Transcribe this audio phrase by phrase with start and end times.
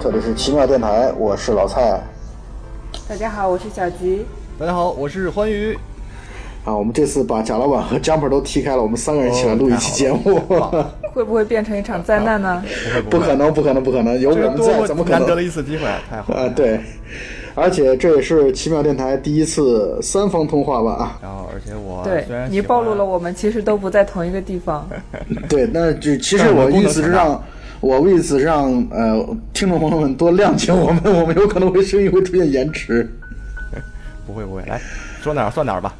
[0.00, 2.00] 这里是奇妙电台，我是老蔡。
[3.08, 4.24] 大家好，我是小吉。
[4.56, 5.76] 大家好，我是欢愉。
[6.64, 10.38] 啊，我们这次把贾老板和 Jumper 都踢开了，我们三个人一起来录一期节目，
[11.12, 12.62] 会不会变成一场灾难呢？
[13.10, 15.18] 不可能，不可能，不可能，有我们在，怎么可能？
[15.18, 16.42] 难得的一次机会，太好了。
[16.42, 16.78] 啊，对，
[17.56, 20.92] 而且这也是奇妙电台第一次三方通话吧？
[20.92, 24.88] 啊然后，而且我对你暴露了我们其实都不在同一个地方。
[25.48, 27.42] 对，那就其实我意思是让，
[27.80, 33.08] 我为此让呃听众朋友们多谅解我们，我们有可能会声音会出现延迟。
[34.26, 34.80] 不会不会，来
[35.22, 35.94] 说哪儿算哪儿吧。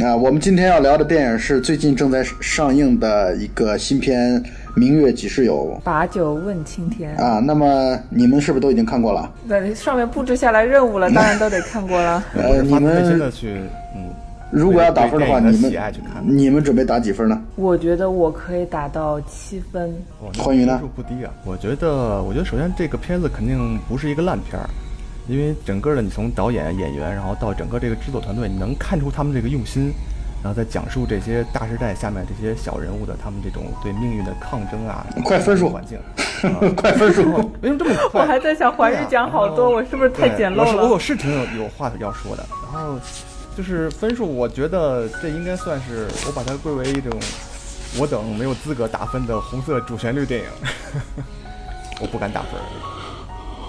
[0.00, 4.40] 啊，我们今天要聊的电影是最近正在上映的一个新片
[4.76, 5.76] 《明月几时有》。
[5.82, 9.32] 把酒问青天啊，那么你们是不是都已经看过了？
[9.48, 12.22] 对，上面布置下来任务了，当然都得看过了。
[12.34, 13.56] 呃，你们真的去，
[13.96, 14.10] 嗯，
[14.50, 17.40] 如果要打分的话，你们去看，你们准备打几分呢？
[17.56, 19.94] 我觉得我可以打到七分。
[20.36, 20.72] 欢愉呢？
[20.72, 21.30] 分数不低啊。
[21.44, 24.68] 我觉得，我觉得首先这个片子肯定不是一个烂片儿。
[25.28, 29.92] 因为整个的，你从导演、演员，然后到整个这个制作团队，你能看出他们这个用心，
[30.42, 35.06] 然后再讲述这些大时代下面这些小人物的他们这种对命运的抗争啊。
[35.24, 35.96] 快分数环境，
[36.74, 37.22] 快分数！
[37.60, 38.22] 为什么这么快？
[38.22, 40.82] 我还在想，怀玉讲好多，我是不是太简陋了？
[40.82, 42.44] 我我是挺有有话要说的。
[42.72, 42.98] 然后
[43.56, 47.10] 就是分数，我觉得这应该算是我把它归为一种
[47.98, 50.46] 我等没有资格打分的红色主旋律电影。
[52.00, 52.52] 我不敢打分。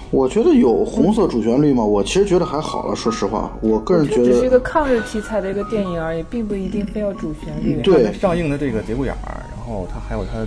[0.09, 1.83] 我觉得有红色主旋律吗？
[1.83, 2.95] 我其实觉得还好了。
[2.95, 7.81] 说实话，我个人觉得只是一个抗日题材的一个电影而已，并不一定非要主旋律。
[7.81, 10.45] 对，上映的这个节骨眼儿，然后它还有它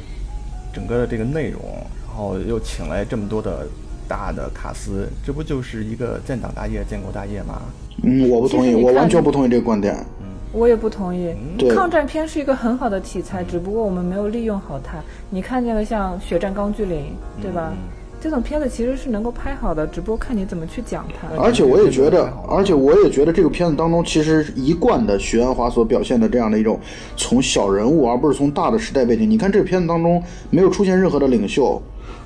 [0.72, 1.60] 整个的这个内容，
[2.06, 3.66] 然后又请来这么多的
[4.06, 7.62] 大的卡司，这不就是一个建党大业、建国大业吗？
[8.02, 9.94] 嗯，我不同意，我完全不同意这个观点。
[10.20, 11.34] 嗯，我也不同意。
[11.56, 14.98] 对，抗战片是一个很好的题材，只不过我们没有利用好它。
[15.30, 16.98] 你看那个像《血战钢锯岭》，
[17.42, 17.72] 对吧？
[18.20, 21.28] 这种片子其实是能够拍好的，只不过看你怎么去讲它。
[21.42, 26.80] 而且我也觉得，而且我也觉得这个片子当中，其实一贯的徐安华所表现的这样的一种
[27.16, 29.28] 从小人物，而不是从大的时代背景。
[29.28, 31.82] 你看这个片子当中没有出现任何的领袖。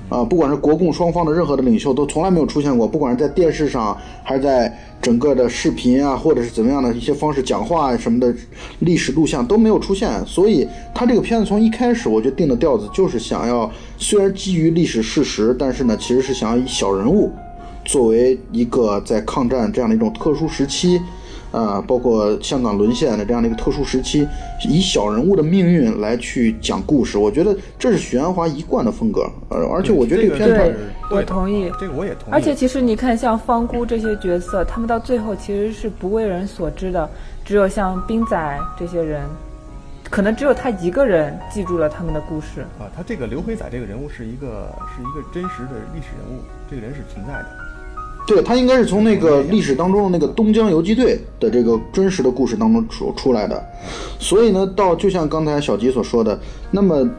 [0.09, 2.87] 啊，不管是国共双方的任何的领袖，都从来没有出现过。
[2.87, 8.33] 不管是在电视上，还是在整个的视频啊，或者是怎么样的一些方式讲话什么的，
[8.79, 10.09] 历史录像都没有出现。
[10.25, 17.31] 所以，他这个片子从一开始我就定的调子，就是想要虽然基于历史事实，但是呢，其实是想要以小人物
[17.85, 20.99] 作为一个在抗战这样的一种特殊时期。
[21.51, 24.27] 啊，包括香港沦陷的这样的一个特殊时期，
[24.67, 29.27] 以小人物的命运来去讲故事，我觉得这是许鞍华一贯的风格。
[29.49, 30.75] 呃，而且我觉得这个片子，
[31.09, 32.31] 我同意，这个我也同意。
[32.31, 37.09] 而且其实你看，像方姑这些角色，他们到最后其实是不为人所知的，
[37.43, 39.23] 只有像兵仔这些人，
[40.09, 42.61] 可能只有他一个人记住了他们的故事。
[42.77, 47.47] 啊，他这个刘辉仔这个人物是一个是一个真实的历史人物，这个人是存在的。
[48.29, 53.59] 对他应该是从那个历史当中的那个东江游击队的这个真实的故事当中出出来的，
[54.19, 57.09] 所以呢，到就像刚才小吉所说的，那么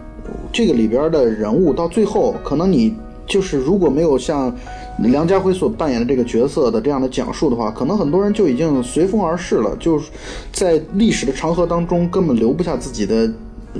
[0.52, 2.94] 这个里边的人物到最后，可能你
[3.26, 4.54] 就是如果没有像
[4.98, 10.12] 梁家辉所扮演的这个角色的这样的讲述的话，可能很多人就已经随风而逝了，就是
[10.52, 13.28] 在历史的长河当中根本留不下自己的，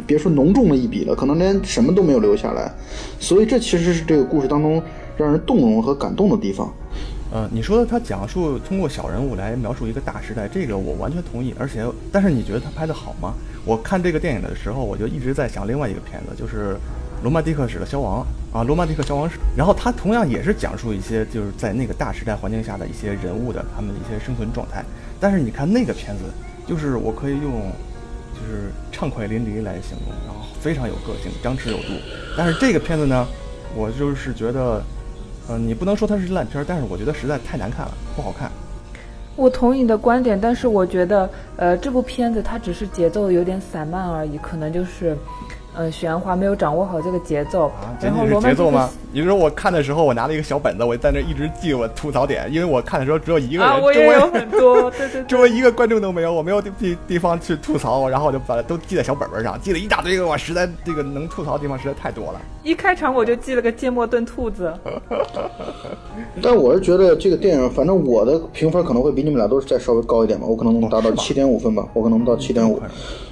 [0.05, 2.75] 别说浓重的一笔了，可能连什么都没有留下来，
[3.21, 4.83] 所以这其实是这个故事当中
[5.17, 6.69] 让人动容和感动的地方。
[7.33, 11.55] 呃，你说他讲述通过小人物来描述一个大时代，这个我完全同意。
[11.57, 13.35] 而且，但是你觉得他拍的好吗？
[13.65, 16.75] 我看这个电影的时候，我就一直在想另外一个片子，就是
[17.23, 18.27] 《罗曼蒂克史的消亡》
[18.59, 19.37] 啊，《罗曼蒂克消亡史》。
[19.57, 24.85] 然后他同样也是讲述一些就是在那个大时代环境下的一些人物的他们的一些生存状态。
[25.21, 26.25] 但是你看那个片子，
[26.67, 27.71] 就是我可以用
[28.35, 31.93] 就是畅快淋漓来形容，然后非常有个性，张弛有度。
[32.37, 33.25] 但是这个片子呢，
[33.77, 34.83] 我就是觉得。
[35.51, 38.49] 嗯，你不能说它是烂片，但是我觉得实在太难看了，不好看。
[39.35, 45.17] 我同意你的观点，但是我觉得，呃，这部片子它只是节奏有点散漫而已，可能就是。
[45.73, 47.71] 呃，许鞍华没有掌握好这个节奏，
[48.03, 48.91] 然后罗节奏吗？
[49.13, 62.41] 你说我看的时候，我拿了一个小本子，我在那一直记我吐槽点，因为我看的时候只有一个人，我也有很多，对对， 周围一个观众都没有，我没有地地方去吐槽，然后我就把它都记在小本本上，记了一大堆，我实在这个能吐槽的地方实在太多了。
[62.63, 64.73] 一开场我就记了个芥末炖兔子。
[66.43, 72.81] 但我是觉得这个电影，反正我的评分可能会比你们俩都是再稍微高一点吧，我可能能达到七点五分吧，我可能到七点五，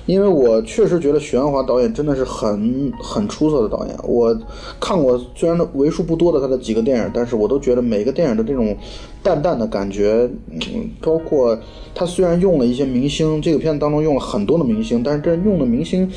[0.07, 2.28] 因为我确实觉得许鞍华导演真的是。
[2.29, 3.97] 很很出色的导演。
[4.05, 4.39] 我
[4.79, 8.77] 看过虽然为数不多的他的几个电影，但是我都觉得每个电影的这种
[9.23, 10.61] 淡淡的感觉，嗯，
[11.01, 11.59] 包括
[11.95, 16.09] 他虽然用了一些明星，这个片子当中用了很多的明星，但是这用的明星，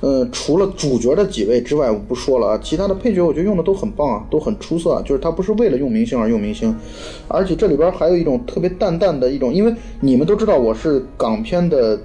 [0.00, 5.00] 呃，除了主角的几位之外，我不说了啊，其他的配角我觉得用的都很棒啊，都很出色。
[5.04, 6.74] 就是他不是为了用明星而用明星，
[7.28, 11.98] 而且这里边还有一种特别淡淡的一种，因为你们都知道我是港片的。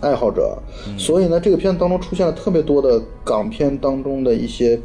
[0.00, 0.56] 爱好者，
[0.96, 4.78] 所以呢，这个片子当中出现了特别多的港片当中的一些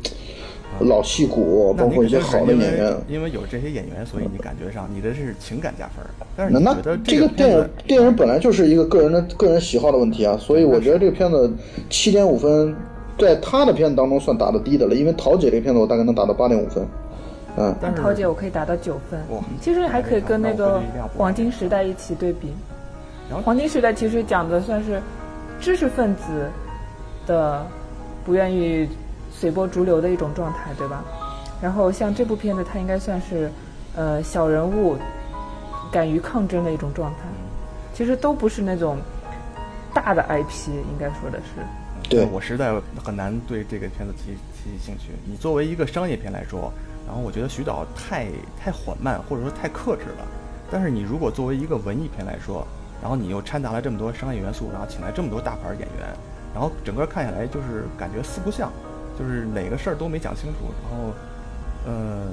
[0.80, 2.98] 老戏骨，包括一些好的演员。
[3.08, 6.04] 因为有这些演员，所以你感觉上你的是情感加分。
[6.36, 11.54] 但是那这个电影电影本来就是一个个人的个人喜好的问题啊，所以我觉得这个片子
[11.92, 12.76] 七点五分，
[13.20, 14.96] 在他的片子当中算打的低的了。
[14.96, 16.84] 因为桃姐这个片子我大概能打到八点五分，
[17.56, 19.20] 嗯，但是桃姐我可以打到九分，
[19.62, 20.82] 其实还可以跟那个
[21.16, 22.48] 黄金时代一起对比。
[23.44, 25.02] 黄金时代其实讲的算是
[25.60, 26.50] 知识分子
[27.26, 27.66] 的
[28.26, 28.88] 不愿意
[29.32, 31.04] 随波逐流的一种状态，对吧？
[31.62, 33.50] 然后像这部片子，它应该算是
[33.96, 34.98] 呃小人物
[35.92, 37.20] 敢于抗争的一种状态。
[37.94, 38.98] 其实都不是那种
[39.94, 41.64] 大的 IP，应该说的是。
[42.10, 42.74] 对我实在
[43.04, 45.12] 很难对这个片子提提起兴趣。
[45.26, 46.72] 你作为一个商业片来说，
[47.08, 48.28] 然后我觉得徐导太
[48.60, 50.28] 太缓慢，或者说太克制了。
[50.72, 52.68] 但是你如果作为一个文艺片来说，
[53.04, 56.08] 然后你又掺杂了这么多商业元素，然后请来这么多大牌演员，
[56.54, 58.72] 然后整个看下来就是感觉四不像，
[59.20, 61.12] 就是哪个事儿都没讲清楚，然后，
[61.86, 62.24] 呃，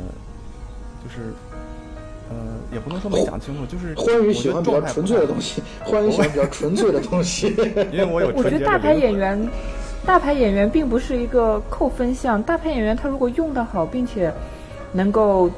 [1.02, 1.32] 就是，
[2.30, 2.36] 呃，
[2.72, 7.48] 也不能说没讲清楚，就是欢愉喜欢比较纯粹的东西，欢愉喜欢比较纯粹的东西，
[7.90, 8.28] 因为我有。
[8.36, 9.50] 我觉得大牌演员，
[10.06, 14.32] 大牌演员并不是一个扣分项，大牌演员他如果用得好，并且
[14.92, 15.50] 能够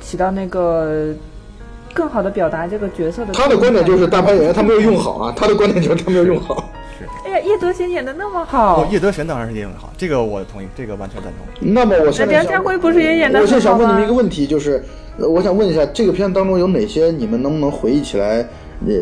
[0.00, 1.12] 起到那个。
[1.94, 3.32] 更好的表达这个角色的。
[3.32, 6.70] 他的观点就是大牌演员他没有用好啊， 他的观点就是他没有用好。
[6.98, 7.06] 是。
[7.24, 8.82] 哎呀，叶德娴演的那么好。
[8.82, 11.72] 哦，叶德娴当然是演的好，这个我同意，这个完全赞同。
[11.72, 14.82] 那么我现在梁家辉不是也演的我现在想问你们一个问题，就是
[15.18, 18.46] 我想问一下，这个片当中有哪些你们能不能回忆起来，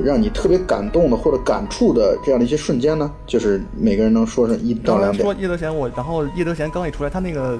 [0.04, 3.10] 让你特别感动的或者感触的这样的一些瞬间呢？
[3.26, 5.22] 就是每个人能说上一到两点。
[5.22, 7.58] 说叶德娴，我然后叶德娴刚一出来，他那个，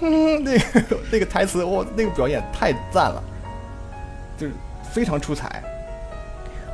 [0.00, 3.35] 嗯， 那个那个台词，哇，那个表演太赞了，就是。
[4.96, 5.62] 非常出彩，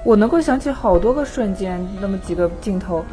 [0.05, 3.05] 我能够想起好多个瞬间，那么几个镜头，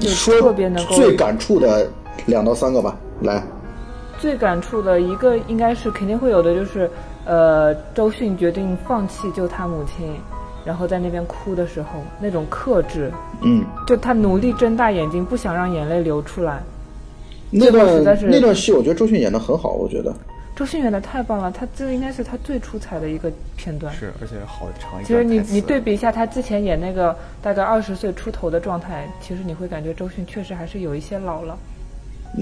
[0.00, 1.86] 就特别能够最感触的
[2.26, 2.96] 两到三个吧。
[3.22, 3.40] 来，
[4.18, 6.90] 最感触的一个应该是肯定会有的，就是
[7.24, 10.16] 呃，周迅决定放弃救他母亲，
[10.64, 13.08] 然后在那边哭的时候，那种克制，
[13.42, 16.60] 嗯，就他努力睁大眼睛，不想让眼泪流出来。
[17.52, 17.86] 那段
[18.22, 20.12] 那段戏，我觉得周迅演的很好，我觉得。
[20.60, 23.94] 周迅演的太棒了，他这应该是他最出彩的一个片段。
[23.94, 31.56] 是，而且好长一其实你你对比一下他之前演那个大概二十岁出头的状态，其实你会感觉周迅确实还是有一些老了。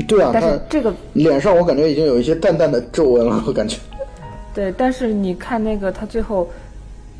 [0.08, 3.78] 对啊，但是这个脸上我感觉已经有一些淡淡的皱纹了，我感觉。
[4.52, 6.50] 对，但是你看那个他最后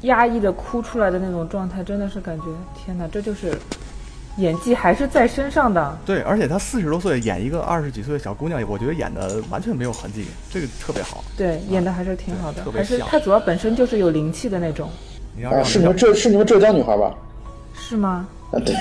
[0.00, 3.56] 压抑的哭出来的那种状态，真的是感觉天哪，这就是。
[4.38, 11.24] 演技还是在身上的，对，而且她四十多岁演一个二十几岁的小姑娘，我觉得演的完全没有痕迹，这个特别好。
[11.36, 14.88] 对，演的还是挺好的，还是她主要本身就是有灵气的那种。
[15.44, 17.12] 啊，是你们浙是你们浙江女孩吧？
[17.74, 18.26] 是吗？
[18.52, 18.74] 啊，对，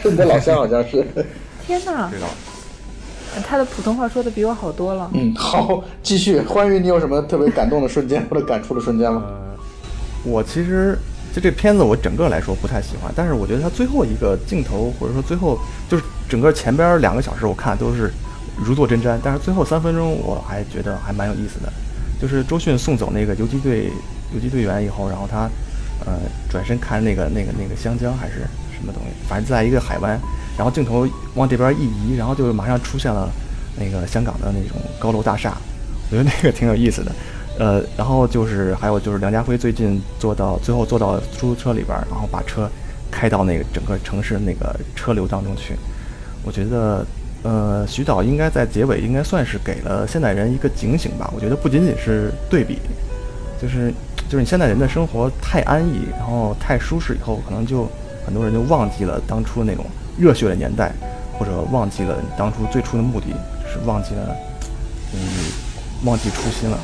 [0.00, 1.04] 是你的老乡，好像是。
[1.66, 2.08] 天哪！
[2.10, 2.26] 知道。
[3.46, 5.10] 他的普通话说的比我好多了。
[5.12, 6.40] 嗯，好，继续。
[6.40, 9.24] 欢愉，你有什么特别感动的瞬间或者感触的瞬间吗？
[10.24, 10.96] 我其实。
[11.38, 15.56] 就这片子，我整个来说不太喜欢，但是我觉得它最后一个镜头，或者说最后
[15.88, 18.10] 就是整个前边两个小时，我看都是
[18.56, 21.72] 如坐针毡，但是最后三分钟我还觉得还蛮有意思的。
[22.20, 23.88] 就是周迅送走那个游击队
[24.34, 25.48] 游击队员以后，然后他
[26.04, 26.18] 呃
[26.50, 28.38] 转身看那个那个那个香蕉还是
[28.74, 30.18] 什么东西，反正在一个海湾，
[30.56, 33.30] 然后镜头往这边一移，然后就马上出现了
[33.78, 35.56] 那个香港的那种高楼大厦，
[36.10, 37.12] 我觉得那个挺有意思的。
[37.58, 42.70] 呃，然后就是还有就是梁家辉最近坐到最后坐到出租车里边，然后把车
[43.10, 45.74] 开到那个整个城市那个车流当中去。
[46.44, 47.04] 我觉得，
[47.42, 51.30] 呃，徐导应该在结尾应该算是给了现代人一个警醒吧。
[51.34, 52.78] 我觉得不仅仅是对比，
[53.60, 53.92] 就是
[54.28, 57.88] 就是你现代人的生活太安逸，然后太舒适以后，可能就
[58.24, 59.84] 很多人就忘记了当初那种
[60.16, 60.92] 热血的年代，
[61.36, 63.26] 或者忘记了你当初最初的目的，
[63.64, 64.36] 就是忘记了，
[65.12, 65.18] 嗯，
[66.04, 66.78] 忘记初心了。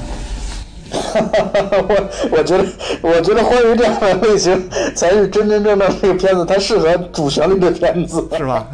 [1.88, 2.64] 我我觉得，
[3.02, 8.66] 我觉得《欢愉》这样的类型才是真真正正这个片子，它适合主旋律的片子，是吧？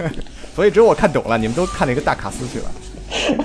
[0.54, 2.64] 所以只有我看懂了，你们都看了一个大卡司去了。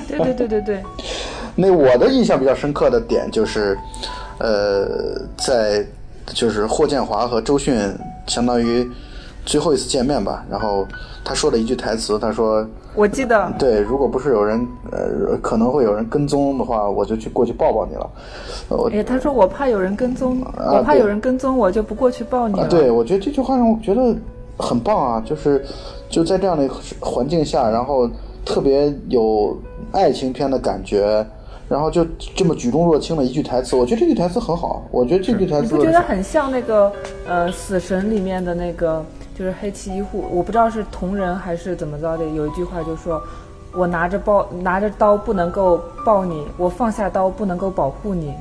[0.07, 0.83] 对对对对对。
[1.55, 3.77] 那我的印象比较深刻的点就是，
[4.39, 5.85] 呃，在
[6.33, 7.77] 就是霍建华和周迅
[8.27, 8.89] 相当于
[9.45, 10.87] 最后一次见面吧，然后
[11.23, 12.65] 他说了一句台词，他说。
[12.95, 18.07] 我记得，对，如果不是有人，呃，可能会有人跟踪的话，我就去过去抱抱你了。
[18.69, 22.67] 我哎，他说我怕有人跟踪，我怕有人跟踪，我就不过去抱你了。
[22.67, 24.15] 对，我觉得这句话让我觉得
[24.57, 25.65] 很棒啊，就是
[26.07, 26.69] 就在这样的
[26.99, 28.07] 环境下，然后
[28.45, 29.57] 特别有
[29.91, 31.25] 爱情片的感觉，
[31.67, 36.91] 然后就这么举重若轻的一句台词，我觉得这句台词很好，我觉得这句台词你不觉得很像那个
[37.27, 39.03] 呃《死神》里面的那个？
[39.37, 42.23] 就是黑崎一护，我不知道是同人还是怎么着的。
[42.25, 43.21] 有一句话就说
[43.73, 48.33] ：“我拿着包拿着刀不能够抱你，我放下刀不能够保护你。”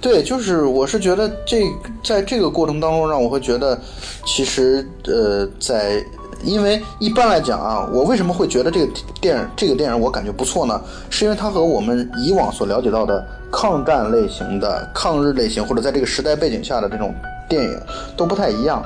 [0.00, 1.64] 对，就是我是觉得这
[2.04, 3.78] 在这个过程当中，让我会觉得，
[4.24, 6.04] 其实呃，在
[6.44, 10.80] 因为一般来讲啊，我为什么会觉得这个电影这个电影我感觉不错呢？
[11.10, 17.12] 是因为它和我们以往所了解到的抗战类型的、抗日类型或者在这个时代背景下的这种
[17.48, 17.80] 电影
[18.16, 18.80] 都不太一样。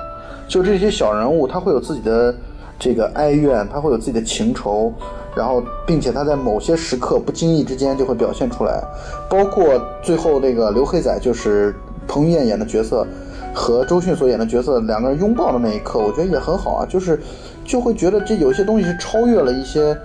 [0.53, 2.35] 就这些小人物，他会有自己的
[2.79, 4.93] 这个哀怨，他会有自己的情仇，
[5.35, 8.85] 然后，并且他在某些时刻不经意之间就会表现出来。
[9.31, 11.75] 包括最后那个刘黑仔，就是
[12.07, 13.07] 彭于晏演的角色，
[13.55, 16.87] 和周迅所演的角色两个人拥抱的那一刻，我觉得也很好啊。
[16.87, 17.19] 就是
[17.65, 19.97] 就会觉得这有些东西是超越了一些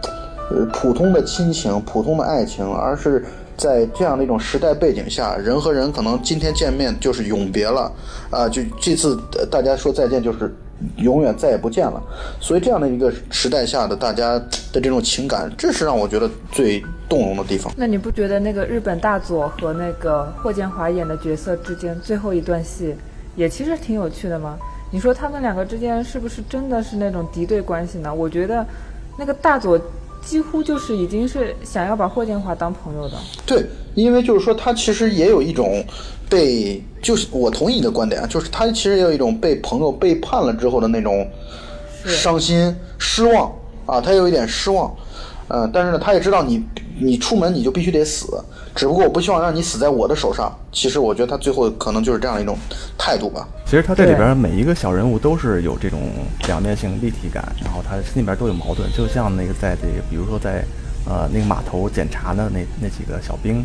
[0.50, 3.26] 呃普通的亲情、普通的爱情，而是。
[3.58, 7.92] 在这样的一种时代背景下，人和人可能今天见面就是永别了，
[8.30, 10.56] 啊，就这次大家说再见就是
[10.98, 12.00] 永远再也不见了。
[12.40, 14.38] 所以这样的一个时代下的大家
[14.72, 17.74] 的这种情感，这是让我觉得最动容的地方。
[17.76, 22.96] 那你不觉得那个日本大佐和那个霍建华演的角色之间最后一段戏
[23.36, 24.56] 也其实挺有趣的吗？
[24.92, 28.14] 你说他们两个之间是不是真的是那种敌对关系呢？
[28.14, 28.64] 我觉得
[29.18, 29.82] 那个大佐。
[30.28, 33.16] 几乎就是已经是想要把霍建华当朋友的。
[33.46, 33.66] 对，
[33.96, 35.82] 因为就是说他其实也有一种
[36.30, 41.26] 被，就是我同意你的观点啊，就是他其实也有一种被朋友背叛了之后的那种
[42.06, 43.50] 伤心、失望
[43.86, 44.94] 啊，他有一点失望。
[45.50, 46.64] 嗯，但是呢，他也知道你，
[47.00, 48.28] 你出门你就必须得死。
[48.76, 50.52] 只不过我不希望让你死在我的手上。
[50.72, 52.58] 其实我觉得他最后可能就是这样一种
[52.98, 53.48] 态度吧。
[53.66, 56.00] 其实他这里边每一个小人物都是有这种
[56.48, 58.92] 两面性、立体感，然后他心里边都有矛盾。
[58.92, 60.64] 就像那个在这个，比如说在
[61.06, 63.64] 呃那个码头检查的那那几个小兵，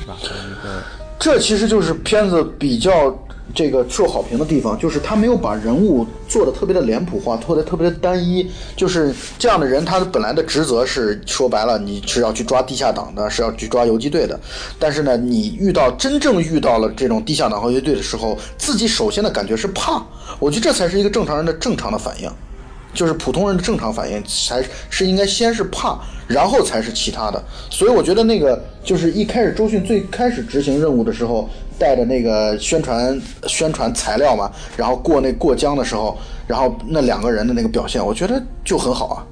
[0.00, 0.16] 是吧？
[0.20, 0.82] 一个，
[1.18, 3.10] 这其实就是片子比较。
[3.54, 8.50] 这个受好评的地方，就是他没有把人物做的特别的脸谱化，做的特别的单一。
[8.76, 14.38] 就是这样的人，他本来的职责是说白了，你是要去抓地下党的，是要去抓游击队的。
[14.78, 20.02] 但是呢，你遇到真正遇到了这种地下党和游击队的时候，自己首先的感觉是怕。
[20.38, 22.30] 我觉得这才是一个正常人的正常的反应。
[22.94, 27.42] 就是普通人的正常反应，才是应该先是怕，然后才是其他的。
[27.70, 31.48] 所以我觉得那个就是一开始周迅最开始执行任务的时候，
[31.82, 39.26] 带着那个宣传宣传材料嘛，然后过那过江的时候，然后那两个人的那个表现，我觉得就很好啊。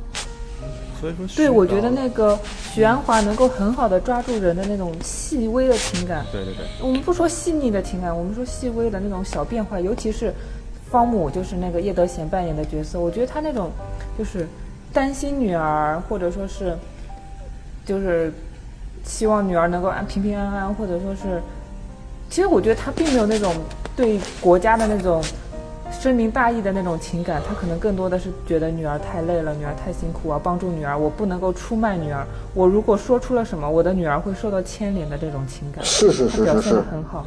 [1.00, 2.37] 所以说，对，我觉得那个
[2.75, 6.26] 许鞍华能够很好的抓住人的那种细微的情感。
[6.33, 6.66] 对对对。
[6.83, 10.35] 我们不说细腻的情感，我们说细微的那种小变化，尤其是。
[10.90, 13.71] 方母就是那个叶德娴扮演的角色，我觉得他那种
[14.19, 14.45] 就是
[14.92, 16.76] 担心女儿，或者说是
[17.87, 18.33] 就是
[19.04, 21.40] 希望女儿能够安平平安安，或者说是，
[22.31, 23.53] 其实我觉得他并没有那种
[23.95, 25.23] 对国家的那种。
[25.93, 32.25] 深明大义的那种情感，他可能更多的是觉得女儿太累了，女儿太辛苦，我要帮助女儿，我不能够出卖女儿。
[32.55, 35.85] 我如果说出了什么，我的女儿会受到牵连的这种情感。
[35.85, 37.27] 是是是是是，很好。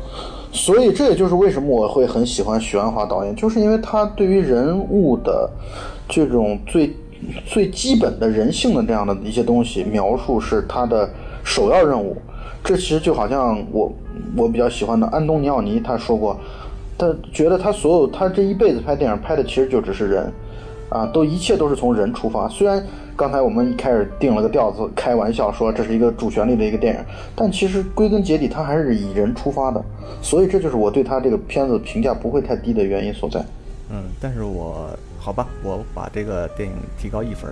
[0.52, 5.48] 所以这也就是为什么我会很喜欢许鞍华导演，就是因为他对于人物的
[6.08, 6.96] 这种最
[7.46, 11.08] 最基本的人性的这样的一些东西描述是他的
[11.44, 12.18] 首要任务。
[12.64, 13.92] 这其实就好像我
[14.36, 16.40] 我比较喜欢的安东尼奥尼他说过。
[16.96, 20.32] 他觉得他所有他这一辈子拍电影拍的其实就只是人，
[20.90, 22.48] 啊，都一切都是从人出发。
[22.48, 22.82] 虽然
[23.16, 27.02] 刚才我们一开始定了个调子，开玩笑说这是一个主旋律的一个电影，
[27.36, 29.84] 但其实归根结底他还是以人出发的。
[30.22, 33.44] 所以这就是我对他这个片子评价不会太低的原因所在。
[33.90, 37.52] 嗯，但是我好吧，我把这个电影提高一分。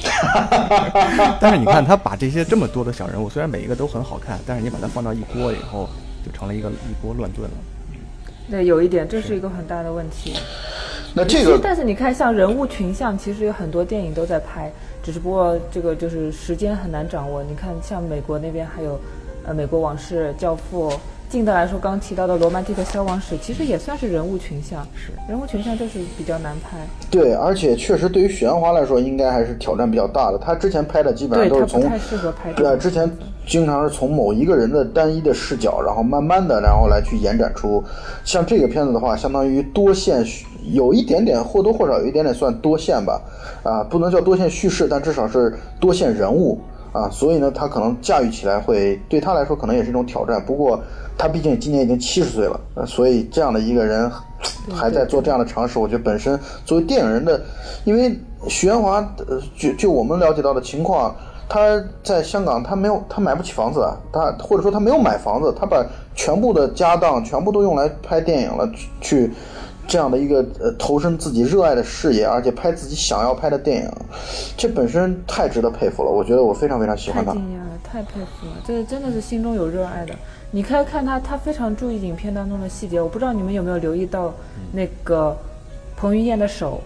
[1.40, 5.88] 但是你看他把这些这么多的小人物，虽然每一个都很好看，但是你把它放到一锅以后，
[6.24, 7.56] 就成了一个一锅乱炖了。
[8.50, 10.34] 对，有一点，这是一个很大的问题。
[11.14, 14.70] 那这个，但是你看，像人物群像，其实有很多电影都在拍，
[15.02, 17.42] 只是不过这个就是时间很难掌握。
[17.42, 18.98] 你看，像美国那边还有，
[19.44, 20.90] 呃，《美国往事》《教父》。
[21.28, 26.78] 近的来说，刚提到的《罗曼蒂克消亡史》其实也算是人物群像，是人物群像就是比较难拍。
[27.10, 30.38] 对，而且确实对于许鞍华来说，应该还是挑战比较大的。
[30.38, 32.50] 他之前拍的基本上都是从太适合拍。
[32.54, 33.10] 对，之前
[33.46, 37.84] 经常是从某一个人的单一的视角，然后慢慢的，然后来去延展出。
[38.24, 40.24] 像这个片子的话，相当于多线
[40.72, 43.20] 有一点点或多或少有一点点算多线吧，
[43.62, 46.58] 啊，不能叫多线叙事，但至少是多线人物
[46.98, 50.44] 啊，所以呢，他可能驾驭起来会对他来说可能也是一种挑战。
[50.44, 50.80] 不过
[51.16, 54.10] 他毕竟今年已经七十岁了，所以这样的一个人
[54.74, 57.40] 还在做这样的尝试，我觉得本身作为电影人的，
[57.84, 58.96] 因为许鞍华，
[59.28, 61.14] 呃，就就我们了解到的情况。
[61.50, 65.82] 他在香港，他没有，他买不起房子啊，他或者说他没有买房子，他把
[66.14, 69.32] 全部的家当全部都用来拍电影了，去
[69.88, 73.90] 这样的一个呃投身自己热爱的事业，而且拍自己想要拍的电影，
[74.56, 76.10] 这本身太值得佩服了。
[76.10, 77.32] 我觉得我非常非常喜欢他。
[77.32, 80.14] 太惊讶了，太佩服了，这真的是心中有热爱的。
[80.50, 83.00] 你可以看他，他非常注意影片当中的细节。
[83.00, 84.32] 我不知道你们有没有留意到
[84.72, 85.34] 那个
[85.96, 86.80] 彭于晏的手。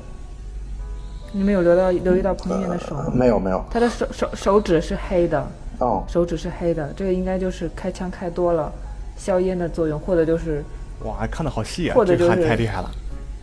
[1.33, 3.11] 你们有留到留意到彭于晏的手吗？
[3.15, 5.45] 没有没有，他的手手手指是黑的。
[5.79, 8.71] 哦，手指是黑的，这个应该就是开枪开多了，
[9.17, 10.63] 消烟的作用，或者就是
[11.05, 12.91] 哇，看的好细啊，或者就是太厉害了，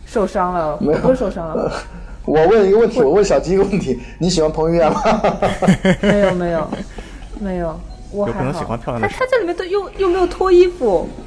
[0.06, 1.72] 受伤了，不是受伤了。
[2.26, 5.00] 我问一个问题，我问小鸡一个问题，你喜欢彭于晏吗？
[6.02, 6.68] 没有没有
[7.40, 7.80] 没有，
[8.12, 8.76] 我还好。
[8.76, 11.08] 他他在里面都又又没有脱衣服。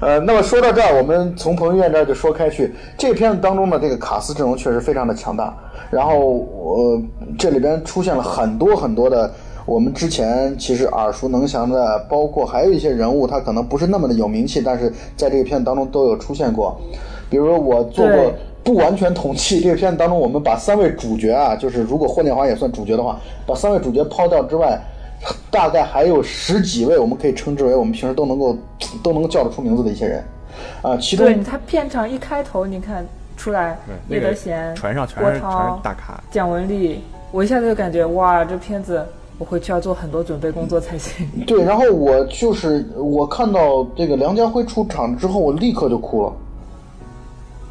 [0.00, 2.74] 呃，那么说到这儿，我们从彭于晏这儿就说开去。
[2.98, 5.54] 这片子当中的这个卡斯阵容确实非常的强大，
[5.90, 7.02] 然后呃，
[7.38, 9.32] 这里边出现了很多很多的
[9.66, 16.80] 我们之前其实耳熟能详的，包括还有一些人物，他可能不是那么的有名气，但是在这个片子当中都有出现过。
[17.28, 18.32] 比如说我做过
[18.64, 24.80] 不完全统计，这个片子当中我们把三位主角啊，就是如果霍建华也算主角的话，把三位主角抛掉之外。
[25.50, 28.56] 大概还有十几位，我们可以称之为我们平时都能够
[29.02, 30.22] 都能够叫得出名字的一些人，
[30.82, 33.04] 啊，其中对他片场一开头，你看
[33.34, 35.46] 出来叶德娴、船上全是全是
[35.82, 37.00] 大咖，蒋雯丽，
[37.32, 39.04] 我一下子就感觉哇，这片子
[39.38, 41.26] 我回去要做很多准备工作才行。
[41.46, 46.32] 对，然后我就是我看到这个梁家辉出场之后，我立刻就哭了。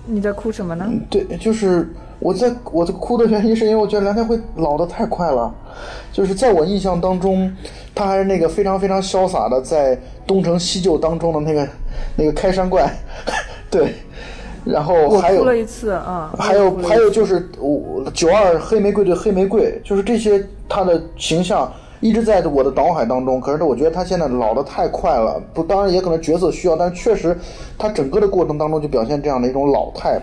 [0.06, 0.86] 你在哭什么呢？
[1.10, 5.54] 对，就是我在我在哭的原因是因为我觉得梁家辉老的太快了。
[6.13, 7.51] 就是在我印象当中，
[7.95, 11.67] 他还是那个非常非常潇洒的，在东成西就当中的那个
[12.15, 12.89] 那个开山怪，
[13.71, 13.95] 对。
[14.65, 23.39] 然后还有了一次啊，还有还有就是我九二黑玫瑰对黑玫瑰，就是这些他的形象一直在我的脑海当中。
[23.39, 27.38] 可是我觉得他现在老的太快了，不，当然也可能角色需要，但是确实
[27.78, 30.19] 他整个的过程当中就表现这样的一种老态，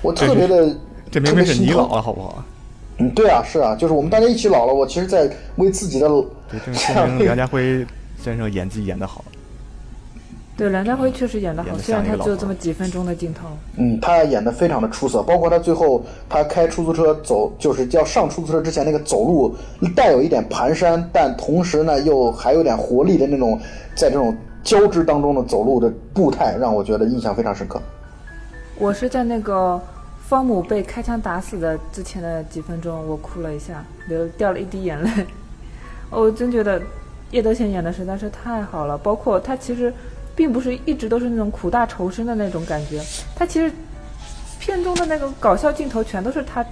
[0.00, 0.74] 我特别的
[1.10, 2.42] 这明明是你老了，好不好？
[2.98, 4.72] 嗯，对啊，是啊，就是我们大家一起老了。
[4.72, 7.84] 我其实，在为自己的对，这说明梁家辉
[8.22, 9.24] 先生演技演得好。
[10.56, 13.48] 对，梁家辉确实演得好，虽然他只有这么几分钟的镜头。
[13.76, 19.54] 嗯，他演得非常的出色，包括他最后他开出租车走，就是要上出租车之前那个走路
[19.96, 23.58] 带有一点蹒跚，但同时呢又还有点活力的那种，
[23.96, 27.80] 在这种交织当中的走路的步态，让我觉得印象非常深刻。
[28.78, 29.80] 我是在那个。
[30.26, 35.10] 方母被开枪打死的之前的几分钟，我哭了一下，流掉了一滴眼泪。
[36.08, 36.80] 我真觉得
[37.30, 39.92] 叶德娴演的实在是太好了，包括他其实
[40.36, 43.00] 并不是一直都是那种苦大仇深的那种感觉，
[43.34, 43.72] 他其实
[44.58, 46.64] 片中的那个搞笑镜头全都是他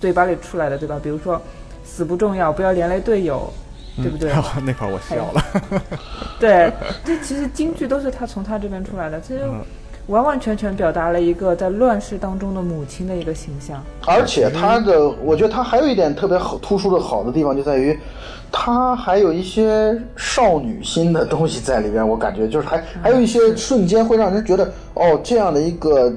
[0.00, 0.98] 嘴巴里出来的，对吧？
[1.02, 1.40] 比如说
[1.84, 3.52] 死不重要，不要连累队友，
[3.96, 4.32] 对不对？
[4.64, 5.44] 那块我笑了。
[6.38, 6.72] 对，
[7.04, 9.42] 这其实京剧都是他从他这边出来的，其实。
[10.06, 17.96] 完完全全表达了一个在乱世当中的母亲的一个形象，而且他的，我觉得他还有一点特别好突出的好的地方就在于，
[18.50, 26.12] 他还有一些少女心的东西在里边，我感觉就是还还有一些瞬间会让人觉得哦，这样的一个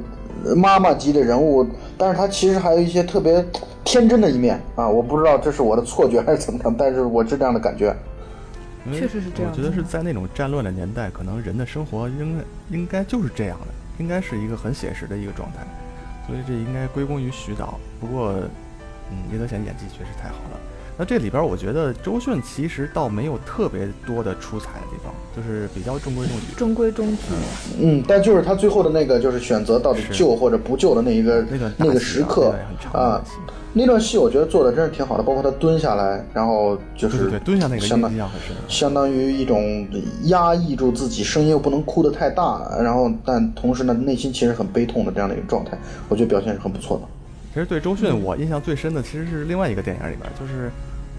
[0.56, 1.66] 妈妈级的人物，
[1.98, 3.46] 但是他其实还有一些特别
[3.84, 7.96] 天真的一面啊，我不知道这是我的错觉还是怎么样，但是我是这样的感觉。
[8.92, 9.52] 确实是这样。
[9.52, 13.68] 我觉得是在那种战乱的年代，可能人的生活应应该就是这样的。
[14.00, 15.60] 应该是一个很写实的一个状态，
[16.26, 17.80] 所以这应该归功于徐导。
[18.02, 18.34] 不过，
[19.12, 20.60] 嗯，叶德娴演技确实太好了。
[20.98, 26.56] 那这里边我觉得周迅其实倒没有特别多的出彩的地方，就是比较中规中矩。
[26.58, 27.22] 中规中矩。
[27.80, 31.46] 嗯，但就是他最后的那个，就是选择到底救或者不救的那一个
[31.78, 32.56] 那个时刻
[32.92, 33.24] 啊。
[33.76, 38.12] 那段戏我觉得做的真是挺好的，包括他蹲下来，然后就是对蹲下那个相当
[38.68, 39.88] 相当于一种
[40.26, 45.76] 压抑住自己声音又不能哭得太大，然后但同时呢内心其实很悲痛的这样的一个状态，
[46.08, 47.04] 我觉得表现是很不错的。
[47.52, 50.70] 其实对周迅我印象最深的其实是另外一个电影里边，就是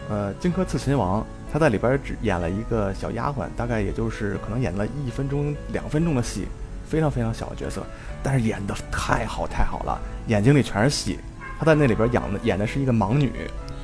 [0.09, 1.21] 呃《荆轲刺秦王》，
[1.53, 6.47] 他在里边只演了一个小丫鬟，大概也就是可能演了一分钟两分钟的戏，
[6.89, 7.83] 非常非常小的角色，
[8.23, 11.19] 但是演的太好太好了，眼睛里全是戏。
[11.65, 13.33] 他在那里边演的演的是一个盲女，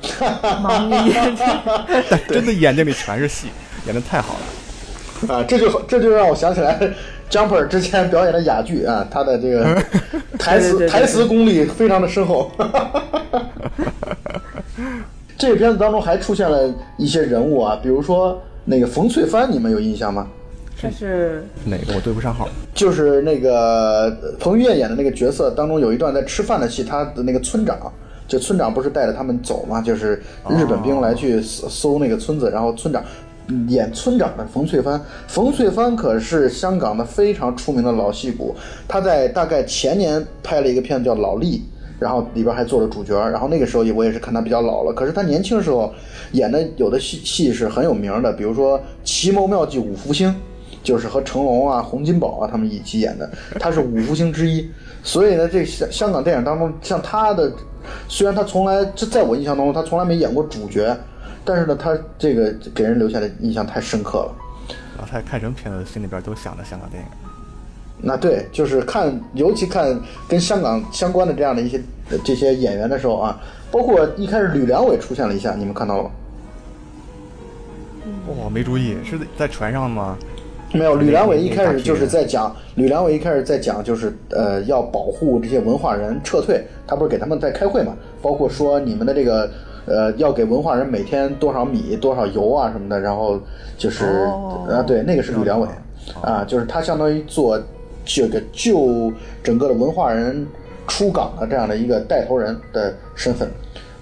[0.63, 1.45] 盲女眼睛，
[2.29, 3.47] 真的眼睛里全是戏，
[3.87, 4.35] 演的太好
[5.27, 5.43] 了啊！
[5.47, 6.79] 这就这就让我想起来
[7.29, 9.83] ，Jumper 之前表演的哑剧啊，他的这个
[10.37, 12.51] 台词台词功力非常的深厚。
[15.37, 20.27] 这个片子当中还出现了一些人物啊，比如说那个冯翠帆，你们有印象吗？
[20.79, 21.95] 这是哪个？
[21.95, 22.47] 我对不上号。
[22.73, 27.91] 就是那个彭于晏演的那个角色当中有一段在吃饭的戏，他的那个村长，
[28.27, 33.03] 就村长不是带着他们走嘛，就是日本兵来去搜那个村子，然后村长。
[33.67, 38.55] 演村长的冯翠帆，冯翠帆可是香港的非常出名的老戏骨。
[38.87, 41.57] 他在大概前年拍了一个片子叫《老力》，
[41.99, 43.13] 然后里边还做了主角。
[43.27, 45.93] 然后那个时候也我也是看他比较老了，可是他年轻时候
[46.31, 50.29] 演的有的戏戏是很有名的，比如说《奇谋妙计五福星》，
[50.83, 54.69] 就是和成龙啊、洪金宝啊他们一起演的，他是五福星之一。
[55.03, 57.51] 所以呢，这香香港电影当中，像他的，
[58.07, 60.95] 虽然他从来这在我印象当中他从来没演过主角。
[61.43, 64.35] 但是呢，他这个给人留下的印象太深刻了。
[64.99, 67.09] 老太看什么片子，心里边都想着香港电影。
[67.99, 71.81] 那对，就是看，尤其看跟香港相关的这样的一些
[72.23, 73.41] 这些演员的时候啊，
[73.71, 76.11] 包括一开始吕良伟出现了一下，你们看到了吗？
[78.43, 80.15] 哇，没注意，是在船上吗？
[80.77, 87.95] 没有，吕良伟一开始就是在讲，吕良伟一开始在讲，就是呃，要保护这些文化人撤退，他不是给他们在开会嘛？
[88.21, 89.49] 包括说你们的这个。
[89.87, 93.39] 呃，要给文化人每天多少米、多少油啊什么的，然后
[93.79, 94.05] 就是
[94.69, 95.67] 啊，对，那个是吕良伟，
[96.21, 97.59] 啊，就是他相当于做
[98.05, 100.45] 这个救整个的文化人
[100.87, 103.49] 出港的这样的一个带头人的身份，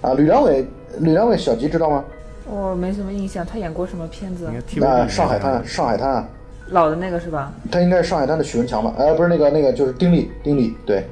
[0.02, 0.68] 啊，吕良伟，
[1.00, 2.04] 吕良伟，小吉知道吗？
[2.52, 4.50] 我没什么印象，他演过什么片子？
[4.76, 6.28] 那上海滩，上海滩，
[6.72, 7.52] 老的那个是吧？
[7.72, 8.94] 他应该是上海滩的许文强吧？
[8.98, 11.06] 呃，不是那个那个，就是丁力，丁力，对。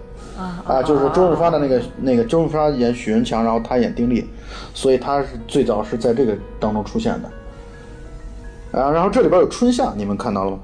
[0.67, 4.29] 啊就是周润发的那个那个周润发演许文强，然后他演丁力，
[4.71, 8.79] 所以他是最早是在这个当中出现的。
[8.79, 10.59] 啊，然后这里边有春夏，你们看到了吗？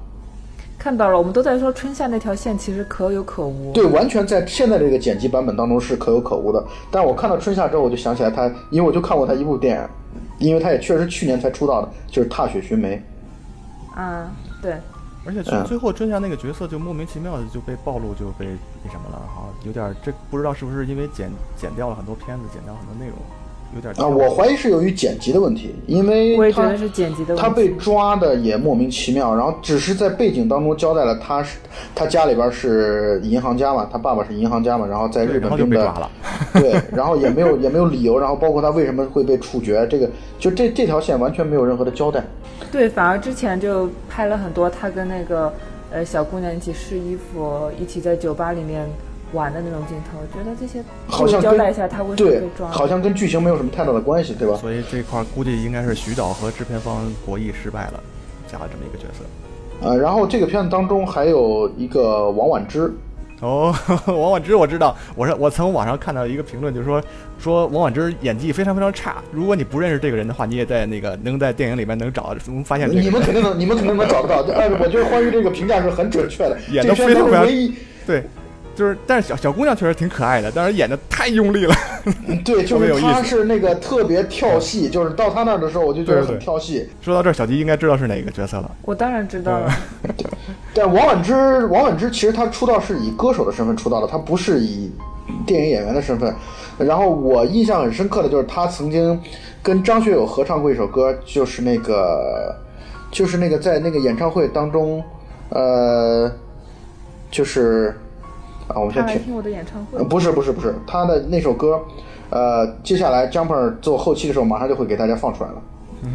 [0.78, 3.72] 看到了，我们都在说春夏那条线其实可有可无。
[3.72, 6.62] 对，完全在现在这个剪辑版本当中是可有可无的。
[6.90, 13.02] 但我看到春夏之后，我就想起来他，因为我就看过他一部电影，因为他也确实去年才出道的，就是《踏雪寻梅》。
[13.98, 14.30] 啊，
[14.64, 14.80] 对。
[15.26, 18.44] 而且最最后春夏那个角色就莫名其妙的就被暴露，就被
[18.84, 23.16] 那什么了哈，有点这不知道是不是因为剪剪掉了很多片子，剪掉很多内容，
[23.74, 27.42] 有点啊，我怀疑是由于剪辑的问题，因为我也觉得是剪辑的问题。
[27.42, 31.58] 他被抓的也莫名其妙，然后只是在背景当中交代了他是
[31.94, 35.92] 他家里边是银行家嘛，他爸爸是银行家嘛，然后在日本兵的
[36.52, 40.08] 对，然后也没有也没有理由，然后包括他为什么会被处决，这个
[40.38, 42.22] 就这这条线完全没有任何的交代。
[42.70, 45.52] 对，反而之前就拍了很多他跟那个
[45.90, 48.88] 呃小姑娘一起试衣服，一起在酒吧里面
[49.34, 50.18] 玩的那种镜头。
[50.18, 54.56] 我觉得这些好像交代一下他为什么被抓，好像跟剧情没有什么太大的关系，对吧？
[54.56, 58.00] 所以这块估计应该是徐导和制片方博弈失败了，
[58.50, 59.24] 加了这么一个角色。
[59.82, 62.90] 呃，然后这个片子当中还有一个王婉之。
[63.40, 63.74] 哦，
[64.06, 67.02] 王婉之我知道，我是我从网上看到一个评论，就是说
[67.38, 69.16] 说王婉之演技非常非常差。
[69.32, 72.88] 如果你不认识这个人的话，你也在那个能在电影里面能找能发现。
[72.88, 74.42] 你们肯定能，你们肯定能找得到。
[74.56, 77.46] 但是，我觉得关于这个评价是很准确的， 演的非常非常
[78.06, 78.22] 对。
[78.74, 81.74] 就是，但是小小姑娘确实挺可爱的，但是演的太用力了。
[82.44, 86.88] 对， 就是她是那个特别跳戏，就是到她那儿的时候，我就觉得很跳戏。
[87.00, 88.70] 说到这儿，小迪应该知道是哪个角色了。
[88.82, 89.72] 我当然知道了。
[90.74, 94.90] 但王婉之，王婉之其实她出道是以歌手的身份出道的，她不是以
[95.46, 96.34] 电影演员的身份。
[96.76, 99.20] 然后我印象很深刻的就是她曾经
[99.62, 102.54] 跟张学友合唱过一首歌，就是那个，
[103.12, 105.02] 就是那个在那个演唱会当中，
[105.50, 106.30] 呃，
[107.30, 107.96] 就是。
[108.68, 110.02] 啊，我们先听我的演唱会。
[110.04, 111.80] 不是不是不是，他的那首歌，
[112.30, 115.62] 呃，接下来 Jumper 做后期的时候，马上就会给大家放出来了。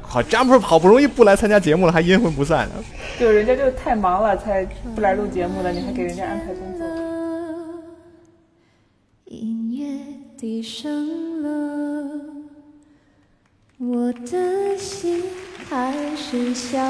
[0.00, 2.74] 好，Jumper 好不容易不来参加节目了，还阴魂不散呢。
[3.18, 6.86] 就人家就太忙了，才不来录节目了，你还给人家安排工作。
[9.26, 9.86] 音乐
[10.38, 12.10] 低声了，
[13.78, 15.22] 我的心
[15.68, 16.82] 还是想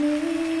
[0.00, 0.57] 你。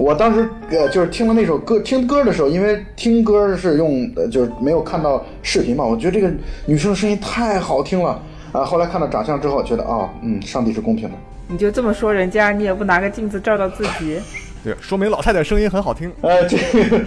[0.00, 6.32] 我当时呃就是听了那首歌，听歌的时候，因为听歌是用呃就是没有看到视频嘛，我觉得这个
[6.64, 8.18] 女生的声音太好听了
[8.50, 8.64] 啊。
[8.64, 11.14] 后来看到长相之后，觉得啊，嗯，上帝是公平的。
[11.48, 14.18] 你就这么说人家，你也不拿个镜子照照自己？
[14.64, 16.10] 对，说明老太太声音很好听。
[16.22, 16.56] 呃，这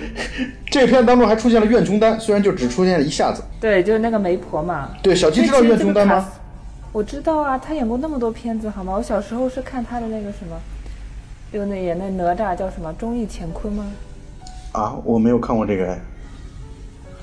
[0.69, 3.41] 这片当中还出现了苑琼丹，虽然就只出现了一下子。
[3.59, 4.89] 对，就是那个媒婆嘛。
[5.01, 6.29] 对，小七知道苑琼丹吗？
[6.91, 8.93] 我知道啊，她演过那么多片子，好吗？
[8.95, 10.55] 我小时候是看她的那个什么。
[11.53, 12.91] 就那演那哪吒叫什么？
[12.97, 13.85] 忠义乾坤吗？
[14.71, 15.99] 啊，我没有看过这个哎。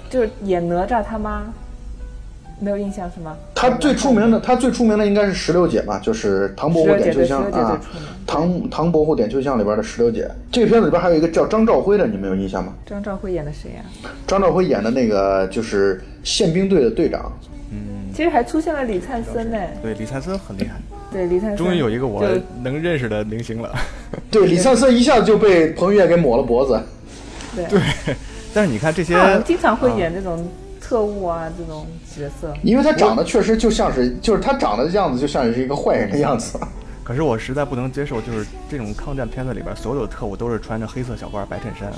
[0.09, 1.53] 就是演哪吒他妈。
[2.62, 3.35] 没有印象是吗？
[3.55, 7.81] 他最出名的，他最出名的应该是石榴姐嘛，就是唐伯虎点秋香啊，
[8.27, 10.31] 唐唐伯虎点秋香里边的石榴姐。
[10.53, 12.75] 这个片子里边还有一个叫张兆辉的，你们有印象吗？
[12.85, 14.11] 张兆辉演的谁呀？
[14.27, 17.33] 张兆辉演的那个就是宪兵队的队长。
[17.73, 19.59] 嗯，其实还出现了李灿森呢。
[19.83, 20.79] 对，李灿森很厉害。
[21.11, 22.25] 对，李灿森终于有一个我
[22.62, 23.75] 能认识的明星了。
[24.31, 26.81] 对，李灿森一下子就被彭于晏给抹了脖子。
[27.55, 27.81] 对，
[28.55, 30.46] 但是你看这些，经常会演这种。
[30.83, 36.59] 特务啊，这种角色，因为他长得确实就像是，就是他长得样子就像是一个坏人的样子。
[37.05, 41.92] 可是我实在不能接受，就是这种抗战片子里边所有的特务都是穿着黑色小褂、白衬衫，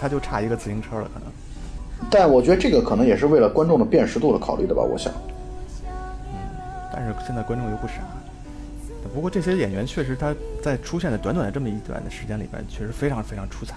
[0.00, 1.28] 他就差一个自行车了，可能。
[2.10, 5.12] 但我觉得这个可能也是为了观众的辨识度的考虑的吧，我想。
[6.32, 6.38] 嗯，
[6.90, 7.94] 但是现在观众又不傻。
[9.14, 13.76] 不过这些演员确实他在出现的短短的这么一段的时间里边，确实非常非常出彩。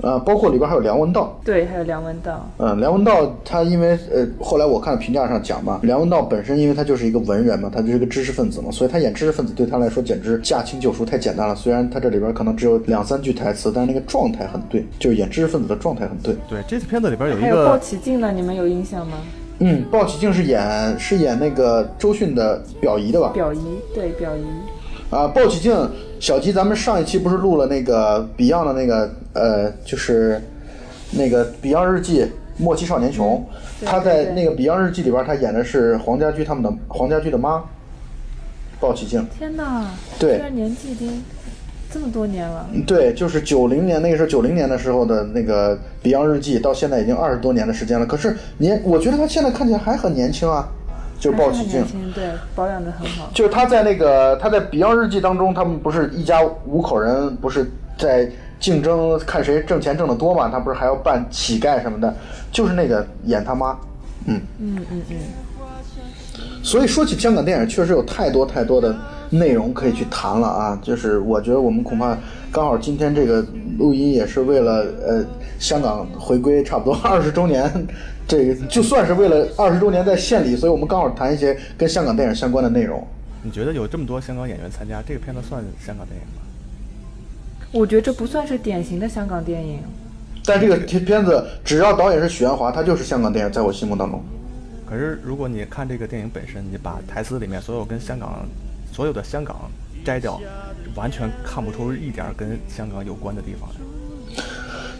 [0.00, 2.48] 呃，包括里边还有梁文道，对，还有梁文道。
[2.58, 11.54] 嗯，梁文道他因为呃，后来我看评价上讲嘛，梁文道本身因为他就是一个文人嘛，他就是一个知识分子嘛，所以他演知识分子对他来说简直驾轻就熟，太简单了。
[11.54, 16.34] 虽然他这里边可能只有两三句台词，但是那个状态很对，就是演知识分子的状态很对。
[16.48, 17.46] 对，这次片子里边有一个。
[17.46, 19.18] 还有鲍起静呢，你们有印象吗？
[19.64, 23.28] 嗯，鲍起静是演是演那个周迅的表姨的吧？
[23.32, 23.60] 表姨，
[23.94, 24.42] 对，表姨。
[25.08, 25.72] 啊，鲍起静，
[26.18, 30.42] 小吉，咱们上一期不是录了那个 Beyond 的那个，呃，就是
[31.12, 32.22] 那个 Beyond 日记
[32.56, 33.46] 《莫欺少年穷》，
[33.86, 37.62] 他在那个 Beyond 日记里边，他演的是黄家驹他们的黄家驹的妈，
[38.80, 39.24] 鲍起静。
[39.38, 39.84] 天哪！
[40.18, 41.22] 对，居然年纪已经
[41.92, 42.66] 这么多年了。
[42.86, 48.06] 对，就是九零年那个时候，九零年的时候的那个 Beyond 日记，到现在已经二十多年的时间了。
[48.06, 50.68] 可是年，我觉得他现在看起来还很年轻啊。
[51.20, 53.30] 就是鲍起静，对，保养的很好。
[53.32, 58.28] 就是他在那个他在《Beyond 日记》当中，他们不是一家五口人，不是在
[58.58, 60.48] 竞争看谁挣钱挣得多嘛？
[60.48, 62.12] 他不是还要扮乞丐什么的，
[62.50, 63.78] 就是那个演他妈，
[64.26, 65.16] 嗯嗯嗯嗯。
[66.62, 68.96] 所以说起香港电影，确实有太多太多的
[69.30, 70.78] 内容可以去谈了啊！
[70.82, 72.16] 就是我觉得我们恐怕
[72.50, 73.44] 刚好今天这个
[73.78, 75.24] 录音也是为了呃
[75.58, 77.70] 香港回归差不多 二十周年。
[78.28, 83.04] 这个就算是为了 二十周年在献礼，所以我们刚好谈一些跟香港电影相关的内容。
[83.42, 86.42] 你觉得有这么多香港演员参加，这个片子算香港电影吗？
[87.72, 89.80] 我觉得这不算是典型的香港电影。
[90.44, 94.22] 但这个片子只要导演是许鞍华，他就是香港电影，在我心目当中。
[94.92, 98.46] 可是如果你看这个电影本身，你把台词里面所有跟香港
[98.92, 99.70] 所有的香港
[100.04, 100.38] 摘掉，
[100.94, 104.44] 完全看不出一点跟香港有关的地方来。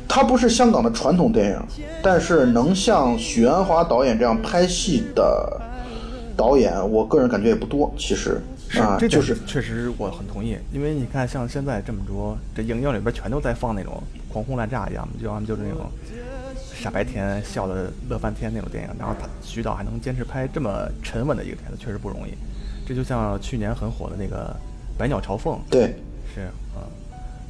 [0.09, 5.61] 它不是香港的传统电影，但是能像许鞍华导演这样拍戏的
[6.35, 7.93] 导演，我个人感觉也不多。
[7.99, 8.41] 其实
[8.81, 14.03] 啊，这就是确实我很同意，因为你看像现在这么多，这影院里边全都在放那种
[14.33, 15.87] 狂轰滥炸一样，就要么就是那种
[16.83, 22.33] 傻白甜笑的乐翻天那种电影，然后他徐导还能坚持拍这么沉稳的一个片子，确实不容易。
[22.85, 24.55] 这就像去年很火的那个
[24.99, 25.95] 《百鸟朝凤》，对，
[26.35, 26.40] 是
[26.75, 26.83] 啊，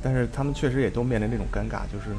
[0.03, 2.15] 但是他们确实也都面临这种尴尬，就是。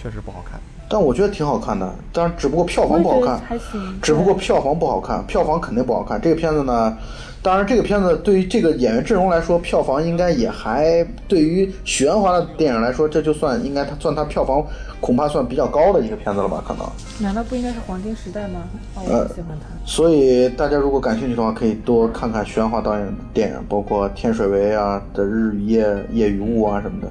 [0.00, 1.94] 确实不好看，但我觉得挺好看的。
[2.12, 3.98] 当然，只不过票房不好看，还行。
[4.00, 6.20] 只不过票房不好看，票房肯定不好看。
[6.20, 6.96] 这个片子呢，
[7.42, 14.64] 当然这个片子对于这个演员阵容来说，票房应该也还对于许鞍华的电影来说，这就算应该他算他票房
[15.00, 16.64] 恐怕算比较高的一个片子了吧？
[16.66, 16.86] 可能。
[17.20, 18.60] 难道不应该是黄金时代吗？
[18.94, 19.66] 哦，我喜欢他。
[19.84, 27.08] 所以大家如果感兴趣的话，可以多看看许鞍华导演的电影，包括天水围啊的《日与夜》《夜与雾》啊什么的，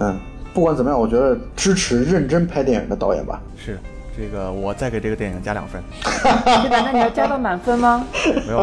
[0.00, 0.18] 嗯。
[0.52, 3.40] 不管怎么样，我觉得支持认真拍电影的导演吧。
[3.56, 3.78] 是，
[4.16, 5.82] 这个我再给这个电影加两分。
[6.02, 6.82] 对吧？
[6.84, 8.04] 那你要加到满分吗？
[8.46, 8.60] 没有。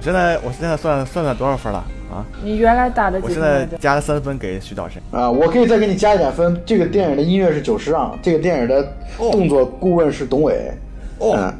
[0.00, 1.78] 现在我现在算算算多少分了
[2.10, 2.24] 啊？
[2.42, 3.20] 你原来打的？
[3.22, 4.98] 我现在加了三分给徐导师。
[5.12, 6.60] 啊，我可以再给你加一点分。
[6.66, 10.72] 这个电影的音乐是九十让，这个电影的动作顾问是董伟。
[11.18, 11.52] 哦。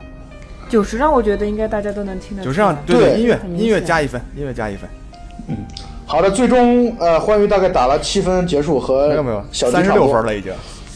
[0.69, 2.43] 九十让，我觉得应该大家都能听得。
[2.43, 4.91] 九十让，对音乐音乐加一分，音乐加一分。
[6.09, 6.11] 嗯。
[6.11, 10.53] 好的，最终呃，欢愉大概打了七分结束，和没有没有小三十六分了已经。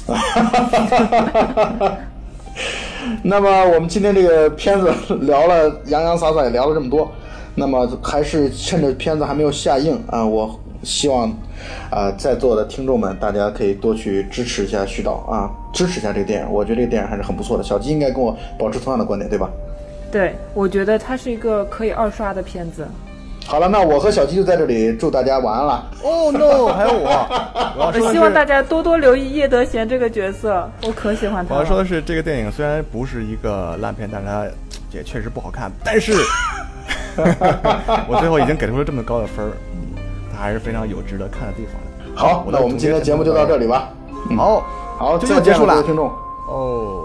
[3.22, 7.12] 那么我们今天这个片子聊了洋洋洒洒也聊了这么多，
[7.54, 11.28] 那么还是趁着片子还没有下映啊，我希望
[11.90, 17.62] 啊在座的听众们大家可以多去支持一下徐导 啊，支持一下这个电影，我觉得这个电影还是很不错的。
[17.62, 19.50] 小鸡应该跟我保持同样的观点，对吧？
[20.10, 22.86] 对，我觉得它是一个可以二刷的片子。
[23.46, 25.84] 好了，那我和小七就在这里祝大家晚安了。
[26.02, 27.28] 哦 no， 还有我，
[27.76, 31.54] 我希望大家多多留意叶德娴这个角色，我可喜欢他。
[31.54, 34.46] 我要说的是，这个电影虽然不是一个烂片，但是它
[34.90, 35.70] 也确实不好看。
[35.84, 36.12] 但是，
[38.08, 39.52] 我最后已经给出了这么高的分儿，
[40.32, 42.16] 它还是非常有值得看的地方的。
[42.16, 43.88] 好，那我们今天节目就到这里吧。
[44.36, 44.64] 好，
[44.98, 46.08] 好，就要结束了，听众。
[46.48, 47.02] 哦，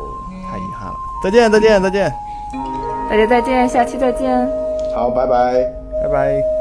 [0.49, 0.95] 太遗憾了。
[1.23, 2.13] 再见，再见，再见。
[3.09, 4.47] 大家再见，下期再见。
[4.95, 5.65] 好，拜拜，
[6.07, 6.56] 拜拜。